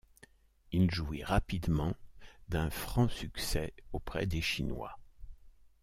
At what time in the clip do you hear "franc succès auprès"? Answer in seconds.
2.71-4.25